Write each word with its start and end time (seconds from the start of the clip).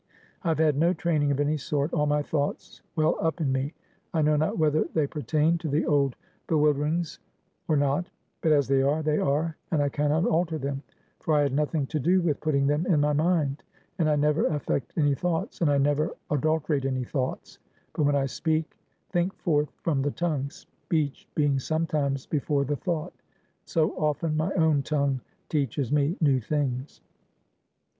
I 0.41 0.47
have 0.47 0.57
had 0.57 0.77
no 0.79 0.93
training 0.93 1.29
of 1.29 1.39
any 1.39 1.57
sort. 1.57 1.93
All 1.93 2.07
my 2.07 2.23
thoughts 2.23 2.81
well 2.95 3.17
up 3.21 3.39
in 3.39 3.51
me; 3.51 3.75
I 4.15 4.23
know 4.23 4.35
not 4.35 4.57
whether 4.57 4.85
they 4.95 5.05
pertain 5.05 5.59
to 5.59 5.67
the 5.67 5.85
old 5.85 6.15
bewilderings 6.47 7.19
or 7.67 7.77
not; 7.77 8.07
but 8.41 8.51
as 8.51 8.67
they 8.67 8.81
are, 8.81 9.03
they 9.03 9.19
are, 9.19 9.55
and 9.69 9.79
I 9.79 9.89
can 9.89 10.09
not 10.09 10.25
alter 10.25 10.57
them, 10.57 10.81
for 11.19 11.35
I 11.35 11.41
had 11.43 11.53
nothing 11.53 11.85
to 11.85 11.99
do 11.99 12.19
with 12.19 12.39
putting 12.41 12.65
them 12.65 12.87
in 12.87 12.99
my 12.99 13.13
mind, 13.13 13.61
and 13.99 14.09
I 14.09 14.15
never 14.15 14.47
affect 14.47 14.91
any 14.97 15.13
thoughts, 15.13 15.61
and 15.61 15.69
I 15.69 15.77
never 15.77 16.15
adulterate 16.31 16.85
any 16.85 17.03
thoughts; 17.03 17.59
but 17.93 18.01
when 18.01 18.15
I 18.15 18.25
speak, 18.25 18.79
think 19.11 19.35
forth 19.35 19.69
from 19.83 20.01
the 20.01 20.09
tongue, 20.09 20.49
speech 20.49 21.27
being 21.35 21.59
sometimes 21.59 22.25
before 22.25 22.65
the 22.65 22.75
thought; 22.75 23.13
so, 23.65 23.91
often, 23.99 24.35
my 24.35 24.51
own 24.53 24.81
tongue 24.81 25.21
teaches 25.47 25.91
me 25.91 26.17
new 26.21 26.39
things. 26.41 27.01